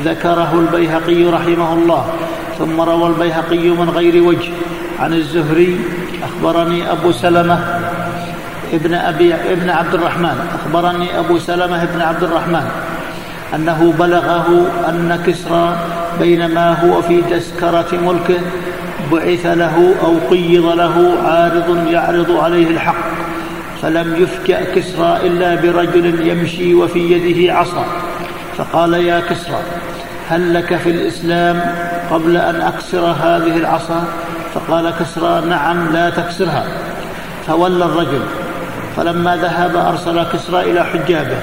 ذكره 0.05 0.55
البيهقي 0.55 1.25
رحمه 1.25 1.75
الله 1.75 2.07
ثم 2.59 2.81
روى 2.81 3.07
البيهقي 3.07 3.69
من 3.69 3.91
غير 3.91 4.23
وجه. 4.23 4.53
عن 5.01 5.15
الزهري 5.15 5.81
أخبرني 6.23 6.93
أبو 6.93 7.13
سلمة 7.13 7.81
ابن 8.73 8.95
أبي 8.95 9.35
ابن 9.35 9.71
عبد 9.71 9.95
الرحمن 9.95 10.37
أخبرني 10.55 11.19
أبو 11.19 11.39
سلمة 11.39 11.83
ابن 11.83 12.01
عبد 12.01 12.23
الرحمن 12.23 12.71
أنه 13.55 13.95
بلغه 13.99 14.67
أن 14.89 15.23
كسرى 15.27 15.77
بينما 16.21 16.85
هو 16.85 17.03
في 17.03 17.23
تسكرة 17.31 17.89
ملكه 17.93 18.41
بعث 19.12 19.47
له 19.47 19.95
أو 20.03 20.17
قيض 20.31 20.67
له 20.67 21.17
عارض 21.25 21.87
يعرض 21.91 22.31
عليه 22.31 22.67
الحق 22.67 23.05
فلم 23.83 24.23
يفكأ 24.23 24.65
كسرى 24.75 25.19
إلا 25.27 25.55
برجل 25.55 26.27
يمشي 26.29 26.75
وفي 26.75 27.12
يده 27.12 27.55
عصا. 27.55 27.85
فقال 28.57 28.95
يا 28.95 29.21
كسرى 29.21 29.62
هل 30.29 30.55
لك 30.55 30.77
في 30.77 30.91
الإسلام 30.91 31.75
قبل 32.11 32.37
أن 32.37 32.61
أكسر 32.61 33.00
هذه 33.00 33.57
العصا؟ 33.57 34.05
فقال 34.55 34.95
كسرى 35.00 35.43
نعم 35.49 35.93
لا 35.93 36.11
تكسرها. 36.11 36.65
فولى 37.47 37.85
الرجل 37.85 38.21
فلما 38.97 39.37
ذهب 39.37 39.77
أرسل 39.77 40.23
كسرى 40.23 40.71
إلى 40.71 40.85
حجابه 40.85 41.37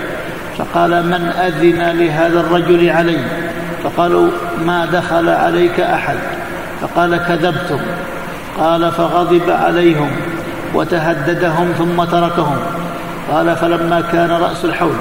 فقال 0.57 1.05
من 1.05 1.31
أذن 1.38 1.98
لهذا 2.00 2.39
الرجل 2.39 2.89
علي؟ 2.89 3.17
فقالوا 3.88 4.29
ما 4.65 4.86
دخل 4.86 5.29
عليك 5.29 5.79
أحد. 5.79 6.17
فقال 6.82 7.17
كذبتم. 7.17 7.79
قال 8.60 8.91
فغضب 8.91 9.50
عليهم 9.50 10.12
وتهددهم 10.74 11.72
ثم 11.77 12.03
تركهم. 12.03 12.58
قال 13.32 13.56
فلما 13.56 14.01
كان 14.12 14.32
رأس 14.32 14.65
الحول 14.65 14.96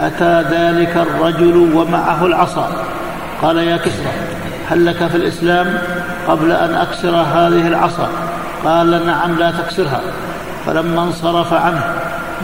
أتى 0.00 0.42
ذلك 0.50 0.96
الرجل 0.96 1.70
ومعه 1.74 2.26
العصا. 2.26 2.68
قال 3.42 3.56
يا 3.56 3.76
كسرى 3.76 4.12
هل 4.70 4.86
لك 4.86 5.06
في 5.06 5.16
الإسلام 5.16 5.78
قبل 6.28 6.52
أن 6.52 6.74
أكسر 6.74 7.16
هذه 7.16 7.68
العصا؟ 7.68 8.08
قال 8.64 9.06
نعم 9.06 9.38
لا 9.38 9.50
تكسرها. 9.50 10.00
فلما 10.66 11.02
انصرف 11.02 11.52
عنه 11.52 11.84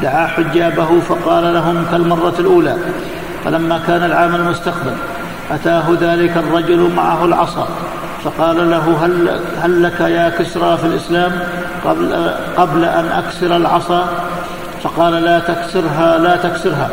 دعا 0.02 0.26
حجابه 0.26 1.00
فقال 1.00 1.54
لهم 1.54 1.86
كالمرة 1.90 2.34
الأولى. 2.38 2.76
فلما 3.44 3.80
كان 3.86 4.04
العام 4.04 4.34
المستقبل 4.34 4.92
أتاه 5.50 5.84
ذلك 6.00 6.36
الرجل 6.36 6.90
معه 6.96 7.24
العصا 7.24 7.68
فقال 8.24 8.70
له 8.70 9.06
هل, 9.06 9.40
هل 9.62 9.82
لك 9.82 10.00
يا 10.00 10.28
كسرى 10.38 10.76
في 10.76 10.86
الإسلام 10.86 11.32
قبل, 11.84 12.34
قبل 12.56 12.84
أن 12.84 13.04
أكسر 13.06 13.56
العصا؟ 13.56 14.08
فقال 14.82 15.12
لا 15.12 15.38
تكسرها 15.38 16.18
لا 16.18 16.36
تكسرها 16.36 16.90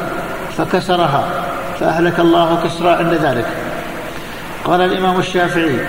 فكسرها 0.58 1.24
فأهلك 1.80 2.20
الله 2.20 2.60
كسرى 2.64 2.90
عند 2.90 3.14
ذلك. 3.14 3.46
قال 4.66 4.82
الإمام 4.82 5.20
الشافعي 5.20 5.80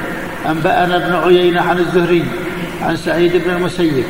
أنبأنا 0.50 0.96
ابن 0.96 1.14
عيينة 1.14 1.60
عن 1.60 1.78
الزهري 1.78 2.24
عن 2.82 2.96
سعيد 2.96 3.36
بن 3.44 3.50
المسيب 3.50 4.04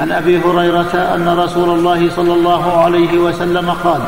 عن 0.00 0.12
أبي 0.12 0.38
هريرة 0.38 1.14
أن 1.14 1.28
رسول 1.38 1.78
الله 1.78 2.10
صلى 2.16 2.32
الله 2.32 2.84
عليه 2.84 3.18
وسلم 3.18 3.70
قال 3.70 4.00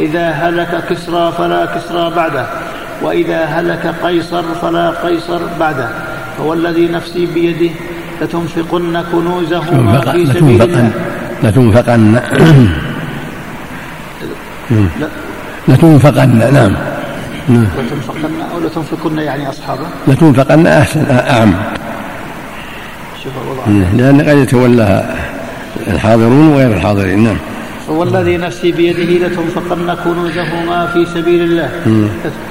إذا 0.00 0.30
هلك 0.30 0.84
كسرى 0.90 1.32
فلا 1.32 1.66
كسرى 1.66 2.10
بعده. 2.10 2.46
وإذا 3.04 3.44
هلك 3.44 3.94
قيصر 4.02 4.42
فلا 4.62 4.90
قيصر 4.90 5.40
بعده 5.60 5.88
هو 6.40 6.54
الذي 6.54 6.88
نفسي 6.88 7.26
بيده 7.26 7.70
لتنفقن 8.22 9.02
كنوزهما 9.12 10.00
في 10.00 10.26
سبيل 10.26 10.62
الله. 10.62 10.90
لتنفقن 11.42 12.20
لتنفقن 15.68 16.38
نعم. 16.52 16.76
لتنفقن 17.48 18.34
أو 18.52 18.60
لتنفقن 18.60 19.18
يعني 19.18 19.48
أصحابه. 19.48 19.86
لتنفقن 20.08 20.66
أحسن 20.66 21.04
أعم. 21.10 21.54
لأن 23.94 24.20
قد 24.20 24.36
يتولاها 24.36 25.16
الحاضرون 25.86 26.48
وغير 26.48 26.72
الحاضرين. 26.72 27.24
نعم. 27.24 27.36
والذي 27.88 28.36
نفسي 28.36 28.72
بيده 28.72 29.26
لتنفقن 29.26 29.94
كنوزهما 30.04 30.86
في 30.86 31.06
سبيل 31.06 31.42
الله. 31.42 31.70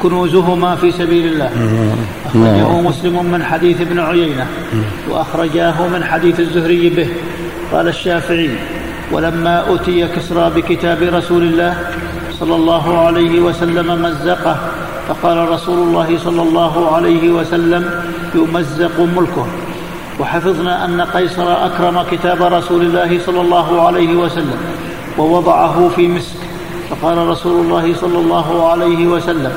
كنوزهما 0.04 0.76
في 0.76 0.92
سبيل 0.92 1.26
الله. 1.26 1.50
أخرجه 2.26 2.82
مسلم 2.82 3.26
من 3.32 3.44
حديث 3.44 3.82
ابن 3.82 4.00
عيينة. 4.00 4.48
وأخرجاه 5.10 5.88
من 5.88 6.04
حديث 6.04 6.40
الزهري 6.40 6.90
به. 6.90 7.08
قال 7.72 7.88
الشافعي 7.88 8.50
ولما 9.12 9.76
أتي 9.76 10.08
كسرى 10.08 10.52
بكتاب 10.56 11.02
رسول 11.02 11.44
الله 11.44 11.78
صلى 12.40 12.56
الله 12.56 13.06
عليه 13.06 13.40
وسلم 13.40 14.02
مزقه 14.02 14.58
فقال 15.08 15.50
رسول 15.50 15.80
الله 15.88 16.18
صلى 16.18 16.42
الله 16.42 16.96
عليه 16.96 17.30
وسلم 17.30 17.90
يمزق 18.36 19.00
ملكه. 19.00 19.48
وحفظنا 20.20 20.86
أن 20.86 21.02
قيصر 21.02 21.66
أكرم 21.66 22.04
كتاب 22.12 22.42
رسول 22.42 22.82
الله 22.82 23.20
صلى 23.26 23.42
الله 23.42 23.88
عليه 23.88 24.16
وسلم. 24.16 24.60
ووضعه 25.18 25.90
في 25.96 26.08
مسك. 26.08 26.36
فقال 26.90 27.18
رسول 27.18 27.66
الله 27.66 27.96
صلى 27.96 28.18
الله 28.18 28.72
عليه 28.72 29.08
وسلم 29.08 29.52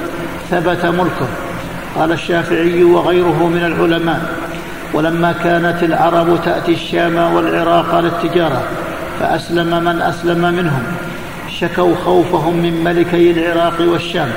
ثبت 0.50 0.86
ملكه. 0.86 1.28
قال 1.98 2.12
الشافعي 2.12 2.84
وغيره 2.84 3.46
من 3.46 3.64
العلماء 3.64 4.20
ولما 4.94 5.32
كانت 5.32 5.82
العرب 5.82 6.38
تأتي 6.44 6.72
الشام 6.72 7.16
والعراق 7.34 8.00
للتجارة 8.00 8.62
فأسلم 9.20 9.84
من 9.84 10.02
أسلم 10.02 10.54
منهم. 10.54 10.82
شكوا 11.60 11.94
خوفهم 12.04 12.56
من 12.56 12.84
ملكي 12.84 13.30
العراق 13.30 13.74
والشام 13.80 14.28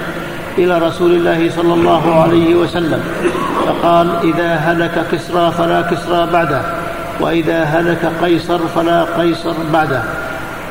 إلى 0.58 0.78
رسول 0.78 1.12
الله 1.12 1.50
صلى 1.56 1.74
الله 1.74 2.22
عليه 2.22 2.56
وسلم. 2.56 3.02
فقال 3.66 4.08
إذا 4.24 4.56
هلك 4.56 5.06
كسرى 5.12 5.52
فلا 5.52 5.82
كسرى 5.82 6.28
بعده 6.34 6.62
وإذا 7.20 7.64
هلك 7.64 8.12
قيصر 8.24 8.60
فلا 8.76 9.04
قيصر 9.04 9.54
بعده. 9.74 10.04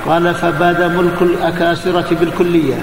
قال 0.06 0.34
فباد 0.34 0.82
ملك 0.82 1.22
الأكاسرة 1.22 2.06
بالكلية 2.20 2.74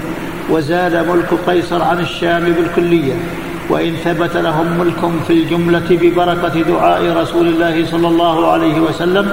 وزال 0.50 1.08
ملك 1.08 1.28
قيصر 1.46 1.82
عن 1.82 2.00
الشام 2.00 2.44
بالكلية 2.52 3.12
وإن 3.68 3.94
ثبت 4.04 4.36
لهم 4.36 4.78
ملك 4.78 5.12
في 5.26 5.32
الجملة 5.32 5.84
ببركة 5.90 6.62
دعاء 6.62 7.16
رسول 7.16 7.46
الله 7.46 7.86
صلى 7.86 8.08
الله 8.08 8.52
عليه 8.52 8.80
وسلم 8.80 9.32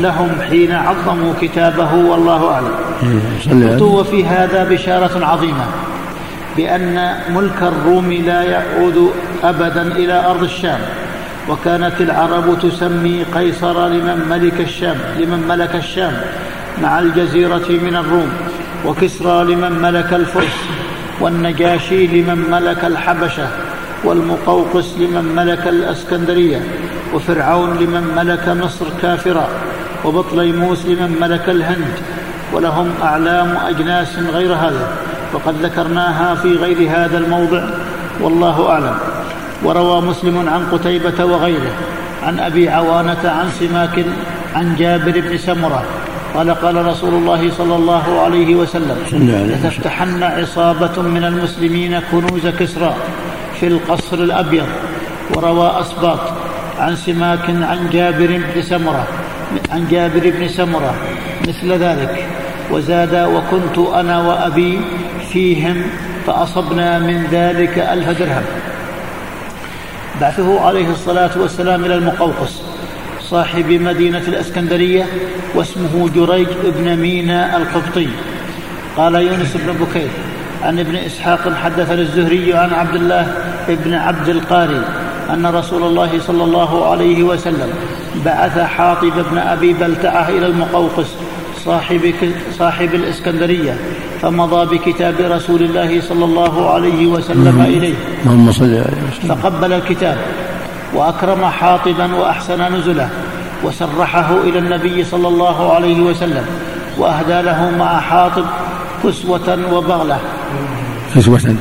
لهم 0.00 0.30
حين 0.50 0.72
عظموا 0.72 1.32
كتابه 1.40 1.94
والله 1.94 2.50
أعلم. 2.50 2.74
قلت 3.70 3.82
وفي 3.82 4.24
هذا 4.24 4.64
بشارة 4.64 5.24
عظيمة 5.26 5.64
بأن 6.56 7.14
ملك 7.34 7.62
الروم 7.62 8.12
لا 8.12 8.42
يعود 8.42 9.10
أبدا 9.44 9.82
إلى 9.82 10.26
أرض 10.26 10.42
الشام 10.42 10.80
وكانت 11.48 12.00
العرب 12.00 12.58
تسمي 12.62 13.22
قيصر 13.34 13.88
لمن 13.88 14.26
ملك 14.30 14.60
الشام 14.60 14.96
لمن 15.18 15.44
ملك 15.48 15.74
الشام 15.76 16.12
مع 16.82 16.98
الجزيرة 16.98 17.68
من 17.68 17.96
الروم 17.96 18.32
وكسرى 18.86 19.44
لمن 19.44 19.72
ملك 19.82 20.12
الفرس 20.12 20.56
والنجاشي 21.20 22.06
لمن 22.06 22.50
ملك 22.50 22.84
الحبشة 22.84 23.48
والمقوقس 24.04 24.94
لمن 24.98 25.32
ملك 25.36 25.68
الأسكندرية 25.68 26.60
وفرعون 27.14 27.76
لمن 27.76 28.12
ملك 28.16 28.48
مصر 28.48 28.86
كافرا 29.02 29.48
وبطليموس 30.04 30.86
لمن 30.86 31.16
ملك 31.20 31.48
الهند 31.48 31.94
ولهم 32.52 32.90
أعلام 33.02 33.56
أجناس 33.66 34.18
غير 34.18 34.54
هذا 34.54 34.88
وقد 35.32 35.54
ذكرناها 35.62 36.34
في 36.34 36.48
غير 36.48 36.90
هذا 36.90 37.18
الموضع 37.18 37.64
والله 38.20 38.70
أعلم. 38.70 38.94
وروى 39.64 40.00
مسلم 40.00 40.48
عن 40.48 40.66
قتيبة 40.72 41.24
وغيره 41.24 41.72
عن 42.22 42.38
أبي 42.38 42.68
عوانة 42.68 43.20
عن 43.24 43.50
سماك 43.60 44.04
عن 44.54 44.76
جابر 44.76 45.20
بن 45.20 45.38
سمرة 45.38 45.82
قال 46.34 46.54
قال 46.54 46.86
رسول 46.86 47.14
الله 47.14 47.50
صلى 47.50 47.76
الله 47.76 48.20
عليه 48.20 48.54
وسلم 48.54 48.98
لتفتحن 49.12 50.22
عصابة 50.22 51.02
من 51.02 51.24
المسلمين 51.24 52.00
كنوز 52.12 52.46
كسرى 52.46 52.94
في 53.60 53.66
القصر 53.66 54.16
الأبيض 54.18 54.66
وروى 55.36 55.80
أسباط 55.80 56.20
عن 56.78 56.96
سماك 56.96 57.50
عن 57.50 57.90
جابر 57.92 58.40
بن 58.54 58.62
سمرة 58.62 59.06
عن 59.70 59.88
جابر 59.90 60.30
بن 60.30 60.48
سمرة 60.48 60.94
مثل 61.48 61.72
ذلك. 61.72 62.26
وزاد 62.70 63.14
وكنت 63.14 63.78
أنا 63.94 64.22
وأبي 64.28 64.80
فيهم 65.32 65.82
فأصبنا 66.26 66.98
من 66.98 67.26
ذلك 67.32 67.78
ألف 67.78 68.18
درهم. 68.18 68.42
بعثه 70.20 70.60
عليه 70.60 70.90
الصلاة 70.90 71.30
والسلام 71.36 71.84
إلى 71.84 71.94
المقوقس. 71.94 72.71
صاحب 73.32 73.72
مدينة 73.72 74.22
الإسكندرية 74.28 75.06
واسمه 75.54 76.10
جريج 76.14 76.48
بن 76.64 76.96
مينا 76.96 77.56
القبطي. 77.56 78.08
قال 78.96 79.14
يونس 79.14 79.56
بن 79.56 79.72
بكير 79.72 80.08
عن 80.62 80.78
ابن 80.78 80.96
إسحاق 80.96 81.52
حدث 81.54 81.90
الزهري 81.92 82.54
عن 82.54 82.70
عبد 82.70 82.94
الله 82.94 83.34
بن 83.68 83.94
عبد 83.94 84.28
القاري 84.28 84.82
أن 85.30 85.46
رسول 85.46 85.82
الله 85.82 86.20
صلى 86.26 86.44
الله 86.44 86.90
عليه 86.90 87.22
وسلم 87.22 87.68
بعث 88.24 88.58
حاطب 88.58 89.12
بن 89.30 89.38
أبي 89.38 89.72
بلتعة 89.72 90.28
إلى 90.28 90.46
المقوقس 90.46 91.06
صاحب, 91.64 92.14
صاحب 92.58 92.94
الإسكندرية 92.94 93.76
فمضى 94.22 94.78
بكتاب 94.78 95.14
رسول 95.20 95.62
الله 95.62 96.00
صلى 96.00 96.24
الله 96.24 96.70
عليه 96.70 97.06
وسلم 97.06 97.60
إليه. 97.60 97.94
اللهم 98.24 98.52
صل 98.52 98.64
عليه 98.64 98.80
وسلم 98.80 99.34
فقبل 99.36 99.72
الكتاب 99.72 100.16
وأكرم 100.94 101.44
حاطبا 101.44 102.14
وأحسن 102.14 102.74
نزله 102.74 103.10
وسرحه 103.64 104.36
إلى 104.44 104.58
النبي 104.58 105.04
صلى 105.04 105.28
الله 105.28 105.74
عليه 105.74 106.00
وسلم 106.00 106.46
وأهدى 106.98 107.42
له 107.42 107.70
مع 107.78 108.00
حاطب 108.00 108.44
كسوة 109.04 109.58
وبغلة. 109.72 110.18
كسوة. 111.14 111.56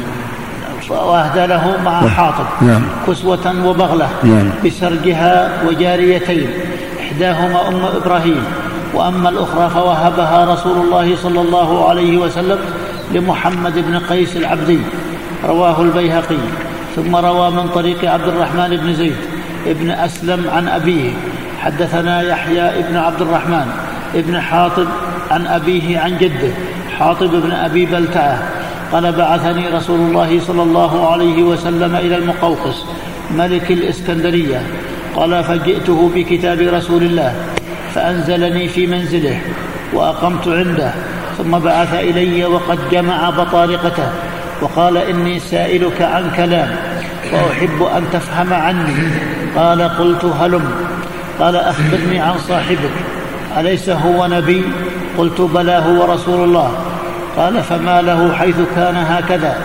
وأهدى 0.90 1.46
له 1.46 1.78
مع 1.86 2.08
حاطب 2.08 2.46
نعم. 2.62 2.82
كسوة 3.08 3.66
وبغلة 3.66 4.10
نعم. 4.24 4.50
بسرجها 4.66 5.64
وجاريتين. 5.68 6.50
إحداهما 7.00 7.68
أم 7.68 7.86
إبراهيم 7.96 8.44
وأما 8.94 9.30
الأخرى 9.30 9.70
فوهبها 9.70 10.54
رسول 10.54 10.78
الله 10.78 11.16
صلى 11.16 11.42
الله 11.42 11.90
عليه 11.90 12.18
وسلم 12.18 12.60
لمحمد 13.14 13.76
بن 13.76 14.00
قيس 14.00 14.38
العبدي 14.38 14.80
رواه 15.46 15.82
البيهقي. 15.82 16.38
ثم 16.96 17.16
روى 17.16 17.52
من 17.52 17.70
طريق 17.76 18.12
عبد 18.12 18.28
الرحمن 18.28 18.78
بن 18.78 18.94
زيد 18.94 19.16
ابن 19.68 19.90
أسلم 19.90 20.50
عن 20.50 20.68
أبيه. 20.68 21.12
حدثنا 21.62 22.22
يحيى 22.22 22.80
ابن 22.80 22.98
عبد 22.98 23.22
الرحمن 23.22 23.66
ابن 24.16 24.42
حاطب 24.42 24.88
عن 25.32 25.48
أبيه 25.48 26.00
عن 26.00 26.18
جده 26.18 26.54
حاطب 27.00 27.32
بن 27.32 27.52
أبي 27.52 27.86
بلتعة 27.86 28.44
قال 28.92 29.12
بعثني 29.12 29.68
رسول 29.68 30.00
الله 30.00 30.40
صلى 30.40 30.64
الله 30.64 31.12
عليه 31.12 31.44
وسلم 31.44 31.96
إلى 31.96 32.16
المقوقس 32.18 32.84
ملك 33.38 33.72
الإسكندرية 33.72 34.62
قال 35.16 35.44
فجئته 35.44 36.12
بكتاب 36.16 36.60
رسول 36.60 37.04
الله 37.04 37.36
فأنزلني 37.96 38.68
في 38.68 38.88
منزله 38.88 39.40
وأقمت 39.94 40.48
عنده 40.48 40.92
ثم 41.38 41.60
بعث 41.60 41.94
إلي 41.94 42.46
وقد 42.46 42.80
جمع 42.92 43.30
بطارقته 43.30 44.10
وقال 44.62 44.98
إني 44.98 45.40
سائلك 45.40 46.02
عن 46.02 46.32
كلام 46.38 46.76
وأحب 47.34 47.84
أن 47.98 48.04
تفهم 48.14 48.54
عني 48.54 48.94
قال 49.56 49.82
قلت 49.82 50.26
هلم. 50.26 50.72
قال 51.42 51.56
أخبرني 51.56 52.20
عن 52.20 52.34
صاحبك 52.48 52.92
أليس 53.58 53.90
هو 53.90 54.28
نبي؟ 54.28 54.64
قلت 55.18 55.42
بلى 55.42 55.84
هو 55.88 56.14
رسول 56.14 56.44
الله. 56.44 56.72
قال 57.38 57.64
فما 57.64 58.02
له 58.02 58.34
حيث 58.34 58.56
كان 58.76 58.96
هكذا 58.96 59.56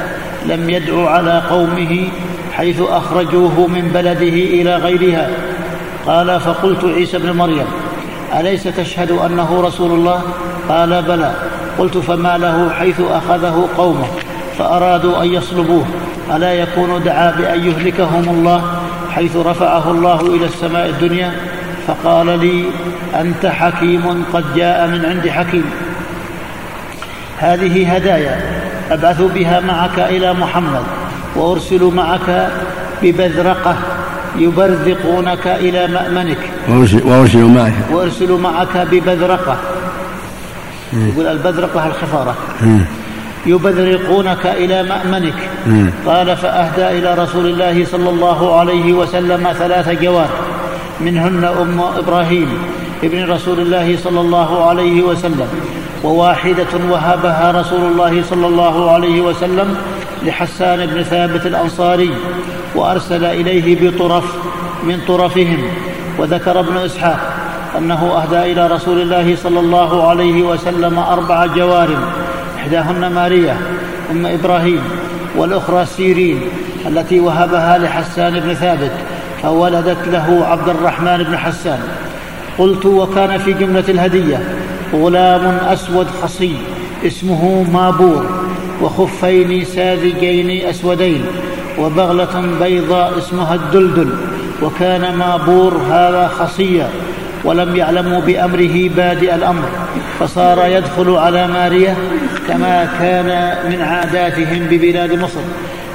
لم 0.47 0.71
يدع 0.71 1.11
على 1.11 1.43
قومه 1.51 2.09
حيث 2.53 2.81
أخرجوه 2.81 3.67
من 3.67 3.91
بلده 3.95 4.29
إلى 4.29 4.77
غيرها. 4.77 5.31
قال 6.07 6.41
فقلت 6.41 6.85
عيسى 6.85 7.19
بن 7.19 7.33
مريم 7.33 7.67
أليس 8.41 8.63
تشهد 8.63 9.11
أنه 9.11 9.61
رسول 9.61 9.91
الله؟ 9.91 10.21
قال 10.69 11.03
بلى. 11.03 11.33
قلت 11.79 11.99
فما 11.99 12.39
له 12.39 12.71
حيث 12.71 13.01
أخذه 13.01 13.69
قومه 13.77 14.07
فأرادوا 14.59 15.23
أن 15.23 15.33
يصلبوه. 15.33 15.85
ألا 16.37 16.53
يكون 16.53 17.03
دعا 17.05 17.31
بأن 17.31 17.65
يهلكهم 17.65 18.29
الله 18.29 18.63
حيث 19.11 19.37
رفعه 19.37 19.91
الله 19.91 20.21
إلى 20.21 20.45
السماء 20.45 20.89
الدنيا؟ 20.89 21.33
فقال 21.87 22.39
لي 22.39 22.65
أنت 23.21 23.47
حكيم 23.47 24.25
قد 24.33 24.45
جاء 24.57 24.87
من 24.87 25.05
عند 25.05 25.29
حكيم. 25.29 25.65
هذه 27.39 27.95
هدايا 27.95 28.41
أبعث 28.91 29.23
بها 29.23 29.61
معك 29.61 29.99
إلى 29.99 30.33
محمد 30.33 30.83
وأرسل 31.37 31.85
معك 31.85 32.51
ببذرقة 33.03 33.77
يبرذقونك 34.39 35.47
إلى 35.47 35.87
مأمنك. 35.87 36.39
وارسل 37.05 37.45
معك 37.45 37.73
وأرسل 37.91 38.33
معك 38.33 38.77
ببذرقة. 38.77 39.57
يقول 40.93 41.27
البذرقة 41.27 41.87
الخفارة. 41.87 42.35
يبذرقونك 43.47 44.47
إلى 44.47 44.83
مأمنك. 44.83 45.35
قال 46.07 46.37
فأهدى 46.37 46.99
إلى 46.99 47.15
رسول 47.15 47.47
الله 47.47 47.85
صلى 47.85 48.11
الله 48.11 48.59
عليه 48.59 48.93
وسلم 48.93 49.53
ثلاث 49.59 50.03
جوار. 50.03 50.29
منهن 51.01 51.45
أم 51.45 51.81
إبراهيم 51.81 52.59
ابن 53.05 53.31
رسول 53.31 53.61
الله 53.61 53.97
صلى 53.97 54.21
الله 54.21 54.69
عليه 54.69 55.03
وسلم 55.03 55.49
وواحدة 56.05 56.73
وهبها 56.91 57.51
رسول 57.61 57.93
الله 57.93 58.23
صلى 58.23 58.47
الله 58.47 58.91
عليه 58.91 59.21
وسلم 59.21 59.77
لحسان 60.23 60.87
بن 60.87 61.03
ثابت 61.03 61.47
الأنصاري 61.47 62.11
وأرسل 62.75 63.25
إليه 63.25 63.91
بطرف 63.91 64.25
من 64.83 65.01
طرفهم 65.09 65.63
وذكر 66.19 66.61
ابن 66.61 66.77
إسحاق 66.77 67.35
أنه 67.79 68.23
أهدى 68.23 68.53
إلى 68.53 68.67
رسول 68.67 69.01
الله 69.01 69.37
صلى 69.37 69.61
الله 69.61 70.09
عليه 70.09 70.43
وسلم 70.43 70.99
أربع 70.99 71.47
جوار 71.47 71.89
إحداهن 72.57 73.13
مارية 73.13 73.59
أم 74.11 74.27
إبراهيم 74.27 74.83
والأخرى 75.37 75.87
سيرين 75.87 76.41
التي 76.87 77.21
وهبها 77.21 77.79
لحسان 77.79 78.41
بن 78.41 78.55
ثابت. 78.55 78.93
فولدت 79.43 80.09
له 80.09 80.47
عبد 80.47 80.69
الرحمن 80.69 81.23
بن 81.23 81.39
حسان. 81.39 81.79
قلت 82.59 82.87
وكان 82.87 83.39
في 83.39 83.53
جملة 83.53 83.85
الهدية 83.89 84.41
غلام 84.93 85.59
أسود 85.65 86.07
خصي 86.23 86.57
اسمه 87.07 87.67
مابور 87.73 88.27
وخفين 88.83 89.65
ساذجين 89.65 90.67
أسودين 90.69 91.25
وبغلة 91.79 92.45
بيضاء 92.61 93.19
اسمها 93.19 93.55
الدلدل 93.55 94.11
وكان 94.63 95.17
مابور 95.17 95.77
هذا 95.91 96.31
خصيا 96.39 96.91
ولم 97.45 97.77
يعلموا 97.77 98.21
بأمره 98.21 98.89
بادئ 98.97 99.35
الأمر 99.35 99.63
فصار 100.21 100.67
يدخل 100.67 101.11
على 101.11 101.47
ماريه 101.49 101.97
كما 102.49 102.89
كان 103.01 103.59
من 103.71 103.83
عاداتهم 103.83 104.67
ببلاد 104.71 105.13
مصر. 105.13 105.41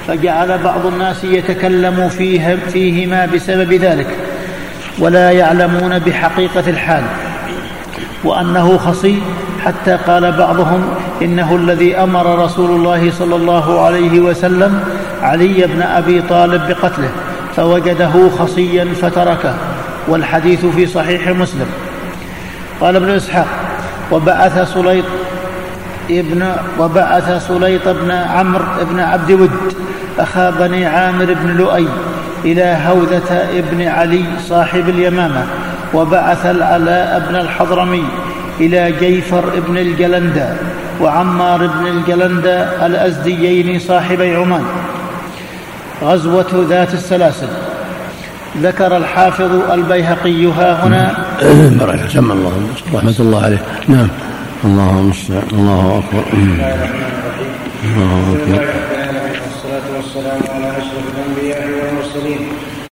فجعل 0.07 0.57
بعض 0.57 0.85
الناس 0.85 1.23
يتكلم 1.23 2.09
فيها 2.09 2.55
فيهما 2.55 3.25
بسبب 3.25 3.73
ذلك 3.73 4.07
ولا 4.99 5.31
يعلمون 5.31 5.99
بحقيقة 5.99 6.69
الحال 6.69 7.03
وأنه 8.23 8.77
خصي 8.77 9.21
حتى 9.65 9.97
قال 10.07 10.31
بعضهم 10.31 10.93
إنه 11.21 11.55
الذي 11.55 11.95
أمر 11.95 12.43
رسول 12.43 12.71
الله 12.71 13.11
صلى 13.11 13.35
الله 13.35 13.81
عليه 13.81 14.19
وسلم 14.19 14.83
علي 15.21 15.67
بن 15.67 15.81
أبي 15.81 16.21
طالب 16.21 16.61
بقتله 16.67 17.09
فوجده 17.55 18.29
خصيا 18.39 18.87
فتركه 19.01 19.55
والحديث 20.07 20.65
في 20.65 20.87
صحيح 20.87 21.27
مسلم. 21.27 21.67
قال 22.81 22.95
ابن 22.95 23.09
إسحاق 23.09 23.47
وبعث 24.11 24.73
سليط 24.73 25.05
ابن 26.09 26.55
وبعث 26.79 27.47
سليط 27.47 27.87
بن 27.87 28.11
عمرو 28.11 28.65
بن 28.91 28.99
عبد 28.99 29.31
ود 29.31 29.51
أخا 30.19 30.49
بني 30.49 30.85
عامر 30.85 31.33
بن 31.33 31.57
لؤي 31.57 31.87
إلى 32.45 32.77
هوذة 32.87 33.49
ابن 33.57 33.87
علي 33.87 34.23
صاحب 34.39 34.89
اليمامة 34.89 35.43
وبعث 35.93 36.45
العلاء 36.45 37.27
بن 37.29 37.35
الحضرمي 37.35 38.03
إلى 38.59 38.91
جيفر 38.99 39.43
بن 39.67 39.77
الجلندى 39.77 40.45
وعمار 41.01 41.67
بن 41.67 41.87
الجلندى 41.87 42.63
الأزديين 42.85 43.79
صاحبي 43.79 44.35
عمان. 44.35 44.63
غزوة 46.03 46.65
ذات 46.69 46.93
السلاسل. 46.93 47.47
ذكر 48.57 48.97
الحافظ 48.97 49.71
البيهقي 49.71 50.45
ها 50.45 50.85
هنا. 50.85 51.25
بركة 51.79 52.07
سمى 52.07 52.33
الله 52.33 52.51
رحمة 52.93 53.15
الله 53.19 53.45
عليه. 53.45 53.61
نعم. 53.87 54.07
الله 54.65 54.99
المستعان 54.99 55.47
الله 55.53 55.99
أكبر. 55.99 56.23
الله 57.83 58.33
أكبر 58.33 58.65
والصلاة 59.41 59.87
والسلام 59.95 60.41
على 60.49 60.60